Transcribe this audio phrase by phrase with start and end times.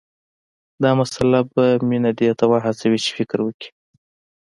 [0.83, 3.69] دا مسله به مينه دې ته وهڅوي چې فکر وکړي